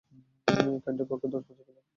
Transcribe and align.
কেন্টের 0.83 1.07
পক্ষে 1.09 1.27
দশ 1.27 1.43
বছর 1.47 1.63
খেলেন। 1.67 1.83